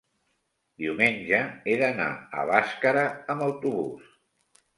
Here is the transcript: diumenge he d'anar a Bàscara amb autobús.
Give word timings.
diumenge 0.83 1.41
he 1.65 1.75
d'anar 1.81 2.07
a 2.41 2.47
Bàscara 2.53 3.05
amb 3.37 3.47
autobús. 3.51 4.11